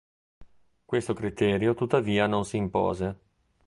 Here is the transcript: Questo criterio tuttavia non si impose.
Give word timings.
Questo 0.83 1.13
criterio 1.13 1.75
tuttavia 1.75 2.25
non 2.25 2.43
si 2.43 2.57
impose. 2.57 3.19